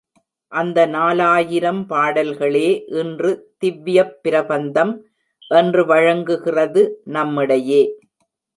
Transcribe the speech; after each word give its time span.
அந்த 0.51 0.85
நாலாயிரம் 0.85 1.85
பாடல்களே 1.85 2.69
இன்று 2.93 3.31
திவ்யப் 3.59 4.15
பிரபந்தம் 4.23 4.93
என்று 5.51 5.85
வழங்குகிறது 5.85 6.83
நம்மிடையே. 7.11 7.81